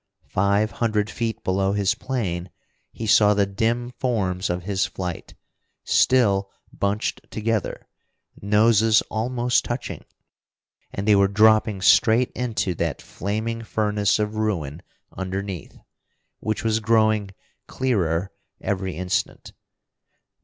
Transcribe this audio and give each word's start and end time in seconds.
Five 0.31 0.71
hundred 0.71 1.11
feet 1.11 1.43
below 1.43 1.73
his 1.73 1.93
plane 1.93 2.49
he 2.91 3.05
saw 3.05 3.35
the 3.35 3.45
dim 3.45 3.91
forms 3.91 4.49
of 4.49 4.63
his 4.63 4.87
flight, 4.87 5.35
still 5.83 6.49
bunched 6.73 7.29
together, 7.29 7.87
noses 8.41 9.03
almost 9.11 9.63
touching. 9.63 10.03
And 10.91 11.07
they 11.07 11.15
were 11.15 11.27
dropping 11.27 11.83
straight 11.83 12.31
into 12.31 12.73
that 12.81 12.99
flaming 12.99 13.61
furnace 13.61 14.17
of 14.17 14.37
ruin 14.37 14.81
underneath, 15.15 15.77
which 16.39 16.63
was 16.63 16.79
growing 16.79 17.29
clearer 17.67 18.31
every 18.59 18.95
instant. 18.97 19.53